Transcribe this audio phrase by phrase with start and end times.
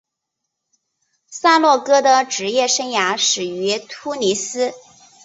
[1.29, 4.71] 萨诺戈的职业生涯始于突尼斯。